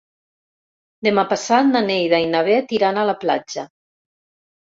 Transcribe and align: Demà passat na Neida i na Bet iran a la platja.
Demà 1.07 1.25
passat 1.33 1.67
na 1.75 1.83
Neida 1.89 2.21
i 2.25 2.29
na 2.31 2.41
Bet 2.47 2.73
iran 2.79 2.99
a 3.01 3.05
la 3.11 3.15
platja. 3.25 3.67